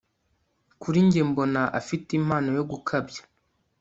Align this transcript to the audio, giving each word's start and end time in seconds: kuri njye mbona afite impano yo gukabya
kuri 0.81 0.97
njye 1.05 1.21
mbona 1.29 1.61
afite 1.79 2.09
impano 2.19 2.49
yo 2.57 2.63
gukabya 2.71 3.21